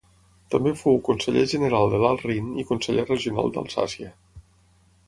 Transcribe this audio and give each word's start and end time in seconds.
També 0.53 0.71
fou 0.79 0.95
conseller 1.09 1.43
general 1.51 1.93
de 1.93 2.01
l'Alt 2.05 2.27
Rin 2.29 2.49
i 2.63 2.67
conseller 2.73 3.05
regional 3.13 3.55
d'Alsàcia. 3.59 4.13